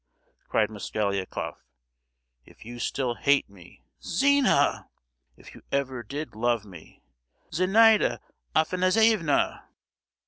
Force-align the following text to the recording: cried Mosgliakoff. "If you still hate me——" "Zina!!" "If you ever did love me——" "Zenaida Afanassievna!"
cried 0.49 0.71
Mosgliakoff. 0.71 1.57
"If 2.43 2.65
you 2.65 2.79
still 2.79 3.13
hate 3.13 3.47
me——" 3.47 3.83
"Zina!!" 4.03 4.89
"If 5.37 5.53
you 5.53 5.61
ever 5.71 6.01
did 6.01 6.33
love 6.33 6.65
me——" 6.65 7.03
"Zenaida 7.53 8.19
Afanassievna!" 8.55 9.67